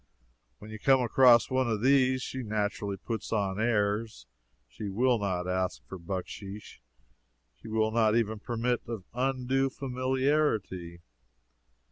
When 0.57 0.71
you 0.71 0.79
come 0.79 0.99
across 1.03 1.51
one 1.51 1.69
of 1.69 1.83
these, 1.83 2.23
she 2.23 2.41
naturally 2.41 2.97
puts 2.97 3.31
on 3.31 3.61
airs. 3.61 4.25
She 4.67 4.89
will 4.89 5.19
not 5.19 5.47
ask 5.47 5.85
for 5.85 5.99
bucksheesh. 5.99 6.79
She 7.61 7.67
will 7.67 7.91
not 7.91 8.15
even 8.15 8.39
permit 8.39 8.81
of 8.87 9.03
undue 9.13 9.69
familiarity. 9.69 11.01